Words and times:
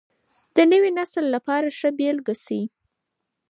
د 0.55 0.57
نوي 0.71 0.91
نسل 0.99 1.25
لپاره 1.35 1.67
ښه 1.77 1.89
بېلګه 1.97 2.35
شئ. 2.43 2.61